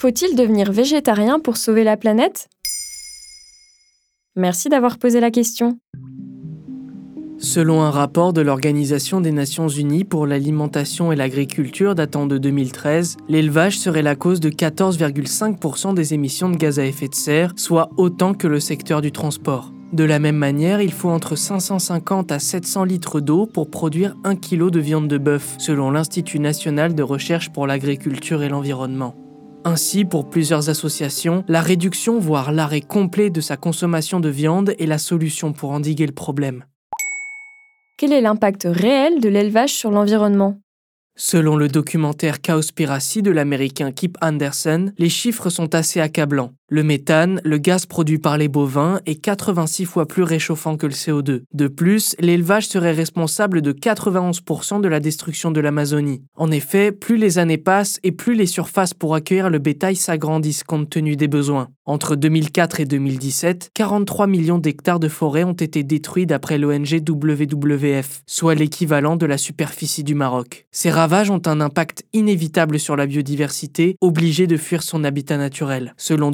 Faut-il 0.00 0.34
devenir 0.34 0.72
végétarien 0.72 1.40
pour 1.40 1.58
sauver 1.58 1.84
la 1.84 1.98
planète? 1.98 2.48
Merci 4.34 4.70
d'avoir 4.70 4.96
posé 4.96 5.20
la 5.20 5.30
question. 5.30 5.78
Selon 7.36 7.82
un 7.82 7.90
rapport 7.90 8.32
de 8.32 8.40
l'Organisation 8.40 9.20
des 9.20 9.30
Nations 9.30 9.68
Unies 9.68 10.04
pour 10.04 10.26
l'alimentation 10.26 11.12
et 11.12 11.16
l'agriculture 11.16 11.94
datant 11.94 12.24
de 12.24 12.38
2013, 12.38 13.18
l'élevage 13.28 13.78
serait 13.78 14.00
la 14.00 14.16
cause 14.16 14.40
de 14.40 14.48
14,5% 14.48 15.92
des 15.92 16.14
émissions 16.14 16.48
de 16.48 16.56
gaz 16.56 16.78
à 16.78 16.86
effet 16.86 17.08
de 17.08 17.14
serre, 17.14 17.52
soit 17.56 17.90
autant 17.98 18.32
que 18.32 18.46
le 18.46 18.58
secteur 18.58 19.02
du 19.02 19.12
transport. 19.12 19.70
De 19.92 20.04
la 20.04 20.18
même 20.18 20.36
manière, 20.36 20.80
il 20.80 20.92
faut 20.92 21.10
entre 21.10 21.36
550 21.36 22.32
à 22.32 22.38
700 22.38 22.84
litres 22.84 23.20
d'eau 23.20 23.44
pour 23.44 23.68
produire 23.68 24.16
1 24.24 24.36
kg 24.36 24.70
de 24.70 24.80
viande 24.80 25.08
de 25.08 25.18
bœuf, 25.18 25.56
selon 25.58 25.90
l'Institut 25.90 26.38
national 26.38 26.94
de 26.94 27.02
recherche 27.02 27.50
pour 27.50 27.66
l'agriculture 27.66 28.42
et 28.42 28.48
l'environnement. 28.48 29.19
Ainsi, 29.64 30.06
pour 30.06 30.30
plusieurs 30.30 30.70
associations, 30.70 31.44
la 31.46 31.60
réduction, 31.60 32.18
voire 32.18 32.50
l'arrêt 32.50 32.80
complet 32.80 33.28
de 33.28 33.42
sa 33.42 33.58
consommation 33.58 34.18
de 34.18 34.30
viande 34.30 34.74
est 34.78 34.86
la 34.86 34.96
solution 34.96 35.52
pour 35.52 35.72
endiguer 35.72 36.06
le 36.06 36.14
problème. 36.14 36.64
Quel 37.98 38.14
est 38.14 38.22
l'impact 38.22 38.66
réel 38.70 39.20
de 39.20 39.28
l'élevage 39.28 39.74
sur 39.74 39.90
l'environnement? 39.90 40.58
Selon 41.14 41.56
le 41.56 41.68
documentaire 41.68 42.40
Cowspiracy 42.40 43.20
de 43.20 43.30
l'américain 43.30 43.92
Kip 43.92 44.16
Anderson, 44.22 44.92
les 44.96 45.10
chiffres 45.10 45.50
sont 45.50 45.74
assez 45.74 46.00
accablants. 46.00 46.52
Le 46.72 46.84
méthane, 46.84 47.40
le 47.42 47.58
gaz 47.58 47.84
produit 47.84 48.18
par 48.18 48.38
les 48.38 48.46
bovins, 48.46 49.00
est 49.04 49.16
86 49.16 49.86
fois 49.86 50.06
plus 50.06 50.22
réchauffant 50.22 50.76
que 50.76 50.86
le 50.86 50.92
CO2. 50.92 51.42
De 51.52 51.66
plus, 51.66 52.14
l'élevage 52.20 52.68
serait 52.68 52.92
responsable 52.92 53.60
de 53.60 53.72
91% 53.72 54.80
de 54.80 54.86
la 54.86 55.00
destruction 55.00 55.50
de 55.50 55.60
l'Amazonie. 55.60 56.22
En 56.36 56.52
effet, 56.52 56.92
plus 56.92 57.16
les 57.16 57.40
années 57.40 57.58
passent 57.58 57.98
et 58.04 58.12
plus 58.12 58.34
les 58.34 58.46
surfaces 58.46 58.94
pour 58.94 59.16
accueillir 59.16 59.50
le 59.50 59.58
bétail 59.58 59.96
s'agrandissent 59.96 60.62
compte 60.62 60.88
tenu 60.88 61.16
des 61.16 61.26
besoins. 61.26 61.70
Entre 61.86 62.14
2004 62.14 62.78
et 62.78 62.84
2017, 62.84 63.70
43 63.74 64.28
millions 64.28 64.58
d'hectares 64.58 65.00
de 65.00 65.08
forêt 65.08 65.42
ont 65.42 65.54
été 65.54 65.82
détruits 65.82 66.24
d'après 66.24 66.56
l'ONG 66.56 67.02
WWF, 67.04 68.22
soit 68.28 68.54
l'équivalent 68.54 69.16
de 69.16 69.26
la 69.26 69.38
superficie 69.38 70.04
du 70.04 70.14
Maroc. 70.14 70.66
Ces 70.70 70.90
ravages 70.90 71.30
ont 71.30 71.42
un 71.46 71.60
impact 71.60 72.04
inévitable 72.12 72.78
sur 72.78 72.94
la 72.94 73.06
biodiversité, 73.06 73.96
obligée 74.00 74.46
de 74.46 74.56
fuir 74.56 74.84
son 74.84 75.02
habitat 75.02 75.36
naturel. 75.36 75.94
Selon 75.96 76.30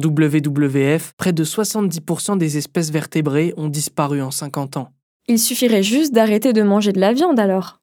près 1.17 1.33
de 1.33 1.43
70% 1.43 2.37
des 2.37 2.57
espèces 2.57 2.91
vertébrées 2.91 3.53
ont 3.57 3.69
disparu 3.69 4.21
en 4.21 4.31
50 4.31 4.77
ans. 4.77 4.89
Il 5.27 5.39
suffirait 5.39 5.83
juste 5.83 6.13
d'arrêter 6.13 6.53
de 6.53 6.63
manger 6.63 6.93
de 6.93 6.99
la 6.99 7.13
viande 7.13 7.39
alors. 7.39 7.79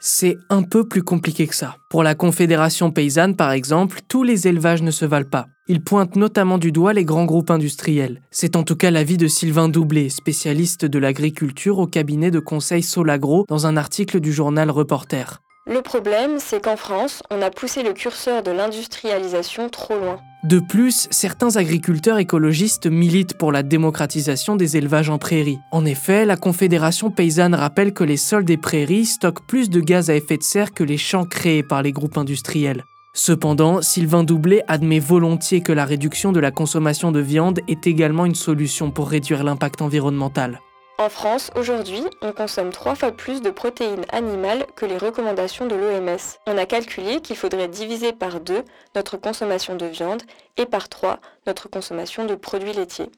C'est 0.00 0.36
un 0.48 0.62
peu 0.62 0.86
plus 0.86 1.02
compliqué 1.02 1.48
que 1.48 1.56
ça. 1.56 1.76
Pour 1.90 2.04
la 2.04 2.14
Confédération 2.14 2.92
paysanne, 2.92 3.34
par 3.34 3.50
exemple, 3.50 3.98
tous 4.08 4.22
les 4.22 4.46
élevages 4.46 4.82
ne 4.82 4.92
se 4.92 5.04
valent 5.04 5.28
pas. 5.28 5.46
Ils 5.66 5.82
pointent 5.82 6.14
notamment 6.14 6.58
du 6.58 6.70
doigt 6.70 6.92
les 6.92 7.04
grands 7.04 7.24
groupes 7.24 7.50
industriels. 7.50 8.22
C'est 8.30 8.54
en 8.54 8.62
tout 8.62 8.76
cas 8.76 8.92
l'avis 8.92 9.16
de 9.16 9.26
Sylvain 9.26 9.68
Doublé, 9.68 10.08
spécialiste 10.08 10.84
de 10.84 10.98
l'agriculture 11.00 11.78
au 11.78 11.86
cabinet 11.86 12.30
de 12.30 12.38
conseil 12.38 12.84
Solagro, 12.84 13.44
dans 13.48 13.66
un 13.66 13.76
article 13.76 14.20
du 14.20 14.32
journal 14.32 14.70
Reporter. 14.70 15.42
Le 15.68 15.82
problème, 15.82 16.38
c'est 16.38 16.64
qu'en 16.64 16.76
France, 16.76 17.22
on 17.30 17.42
a 17.42 17.50
poussé 17.50 17.82
le 17.82 17.92
curseur 17.92 18.42
de 18.42 18.50
l'industrialisation 18.50 19.68
trop 19.68 19.98
loin. 19.98 20.18
De 20.44 20.60
plus, 20.60 21.08
certains 21.10 21.56
agriculteurs 21.56 22.16
écologistes 22.16 22.86
militent 22.86 23.36
pour 23.36 23.52
la 23.52 23.62
démocratisation 23.62 24.56
des 24.56 24.78
élevages 24.78 25.10
en 25.10 25.18
prairie. 25.18 25.58
En 25.70 25.84
effet, 25.84 26.24
la 26.24 26.36
Confédération 26.36 27.10
paysanne 27.10 27.54
rappelle 27.54 27.92
que 27.92 28.04
les 28.04 28.16
sols 28.16 28.46
des 28.46 28.56
prairies 28.56 29.04
stockent 29.04 29.46
plus 29.46 29.68
de 29.68 29.80
gaz 29.80 30.08
à 30.08 30.14
effet 30.14 30.38
de 30.38 30.42
serre 30.42 30.72
que 30.72 30.84
les 30.84 30.96
champs 30.96 31.26
créés 31.26 31.62
par 31.62 31.82
les 31.82 31.92
groupes 31.92 32.16
industriels. 32.16 32.84
Cependant, 33.12 33.82
Sylvain 33.82 34.24
Doublé 34.24 34.62
admet 34.68 35.00
volontiers 35.00 35.60
que 35.60 35.72
la 35.72 35.84
réduction 35.84 36.32
de 36.32 36.40
la 36.40 36.50
consommation 36.50 37.12
de 37.12 37.20
viande 37.20 37.60
est 37.68 37.86
également 37.86 38.24
une 38.24 38.34
solution 38.34 38.90
pour 38.90 39.10
réduire 39.10 39.44
l'impact 39.44 39.82
environnemental. 39.82 40.60
En 41.00 41.08
France, 41.08 41.52
aujourd'hui, 41.54 42.02
on 42.22 42.32
consomme 42.32 42.70
trois 42.70 42.96
fois 42.96 43.12
plus 43.12 43.40
de 43.40 43.50
protéines 43.50 44.04
animales 44.08 44.66
que 44.74 44.84
les 44.84 44.98
recommandations 44.98 45.68
de 45.68 45.76
l'OMS. 45.76 46.18
On 46.48 46.58
a 46.58 46.66
calculé 46.66 47.20
qu'il 47.20 47.36
faudrait 47.36 47.68
diviser 47.68 48.12
par 48.12 48.40
deux 48.40 48.64
notre 48.96 49.16
consommation 49.16 49.76
de 49.76 49.86
viande 49.86 50.22
et 50.56 50.66
par 50.66 50.88
trois 50.88 51.20
notre 51.46 51.68
consommation 51.68 52.26
de 52.26 52.34
produits 52.34 52.72
laitiers. 52.72 53.12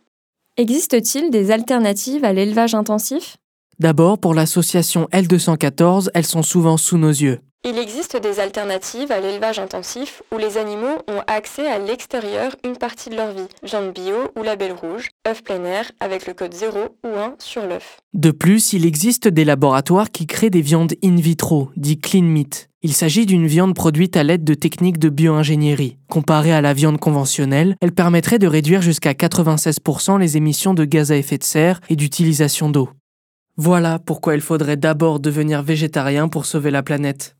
Existe-t-il 0.59 1.31
des 1.31 1.53
alternatives 1.53 2.23
à 2.23 2.35
l'élevage 2.35 2.75
intensif? 2.75 3.39
D'abord, 3.79 4.19
pour 4.19 4.35
l'association 4.35 5.09
L214, 5.11 6.11
elles 6.13 6.27
sont 6.27 6.43
souvent 6.43 6.77
sous 6.77 6.99
nos 6.99 7.09
yeux. 7.09 7.41
Il 7.63 7.79
existe 7.79 8.17
des 8.17 8.41
alternatives 8.41 9.13
à 9.13 9.21
l'élevage 9.21 9.59
intensif 9.59 10.23
où 10.33 10.39
les 10.39 10.57
animaux 10.57 10.97
ont 11.09 11.23
accès 11.27 11.67
à 11.67 11.79
l'extérieur 11.79 12.57
une 12.65 12.79
partie 12.79 13.11
de 13.11 13.17
leur 13.17 13.33
vie. 13.33 13.49
Viande 13.63 13.93
bio 13.93 14.17
ou 14.35 14.43
label 14.43 14.73
rouge, 14.73 15.10
œuf 15.29 15.43
plein 15.43 15.65
air 15.65 15.91
avec 16.01 16.27
le 16.27 16.33
code 16.33 16.55
0 16.55 16.79
ou 17.05 17.09
1 17.09 17.37
sur 17.39 17.67
l'œuf. 17.67 18.01
De 18.15 18.31
plus, 18.31 18.73
il 18.73 18.87
existe 18.87 19.29
des 19.29 19.45
laboratoires 19.45 20.11
qui 20.11 20.27
créent 20.27 20.51
des 20.51 20.63
viandes 20.63 20.95
in 21.05 21.17
vitro, 21.17 21.71
dit 21.77 21.99
clean 21.99 22.23
meat. 22.23 22.69
Il 22.83 22.95
s'agit 22.95 23.27
d'une 23.27 23.47
viande 23.47 23.75
produite 23.75 24.17
à 24.17 24.23
l'aide 24.23 24.45
de 24.45 24.55
techniques 24.55 24.99
de 24.99 25.11
bioingénierie. 25.11 25.99
Comparée 26.09 26.53
à 26.53 26.63
la 26.63 26.73
viande 26.73 26.99
conventionnelle, 26.99 27.77
elle 27.83 27.93
permettrait 27.93 28.39
de 28.39 28.47
réduire 28.47 28.81
jusqu'à 28.81 29.13
96% 29.13 30.19
les 30.19 30.39
émissions 30.39 30.73
de 30.73 30.87
gaz 30.87 31.13
à 31.13 31.17
effet 31.17 31.37
de 31.37 31.45
serre 31.45 31.81
et 31.91 31.97
d'utilisation 31.97 32.71
d'eau. 32.71 32.89
Voilà 33.59 33.99
pourquoi 33.99 34.35
il 34.35 34.41
faudrait 34.41 34.79
d'abord 34.79 35.21
devenir 35.21 35.63
végétarien 35.63 36.29
pour 36.29 36.47
sauver 36.47 36.71
la 36.71 36.83
planète. 36.83 37.37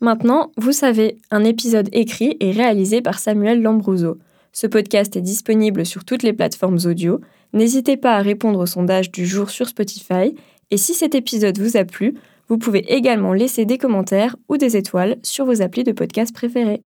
Maintenant, 0.00 0.50
vous 0.56 0.72
savez, 0.72 1.18
un 1.30 1.44
épisode 1.44 1.90
écrit 1.92 2.36
et 2.40 2.52
réalisé 2.52 3.02
par 3.02 3.18
Samuel 3.18 3.60
Lambrouzo. 3.60 4.16
Ce 4.58 4.66
podcast 4.66 5.14
est 5.16 5.20
disponible 5.20 5.84
sur 5.84 6.06
toutes 6.06 6.22
les 6.22 6.32
plateformes 6.32 6.78
audio. 6.86 7.20
N'hésitez 7.52 7.98
pas 7.98 8.16
à 8.16 8.22
répondre 8.22 8.58
au 8.58 8.64
sondage 8.64 9.10
du 9.10 9.26
jour 9.26 9.50
sur 9.50 9.68
Spotify. 9.68 10.34
Et 10.70 10.78
si 10.78 10.94
cet 10.94 11.14
épisode 11.14 11.58
vous 11.58 11.76
a 11.76 11.84
plu, 11.84 12.14
vous 12.48 12.56
pouvez 12.56 12.90
également 12.90 13.34
laisser 13.34 13.66
des 13.66 13.76
commentaires 13.76 14.34
ou 14.48 14.56
des 14.56 14.78
étoiles 14.78 15.16
sur 15.22 15.44
vos 15.44 15.60
applis 15.60 15.84
de 15.84 15.92
podcast 15.92 16.34
préférés. 16.34 16.85